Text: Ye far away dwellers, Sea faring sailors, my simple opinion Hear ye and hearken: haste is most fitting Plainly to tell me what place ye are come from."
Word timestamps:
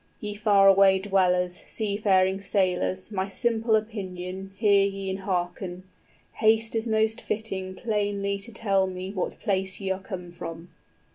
Ye 0.19 0.33
far 0.33 0.67
away 0.67 0.97
dwellers, 0.97 1.61
Sea 1.67 1.95
faring 1.95 2.41
sailors, 2.41 3.11
my 3.11 3.27
simple 3.27 3.75
opinion 3.75 4.51
Hear 4.57 4.83
ye 4.87 5.11
and 5.11 5.19
hearken: 5.19 5.83
haste 6.37 6.75
is 6.75 6.87
most 6.87 7.21
fitting 7.21 7.75
Plainly 7.75 8.39
to 8.39 8.51
tell 8.51 8.87
me 8.87 9.11
what 9.11 9.39
place 9.39 9.79
ye 9.79 9.91
are 9.91 9.99
come 10.01 10.31
from." 10.31 10.69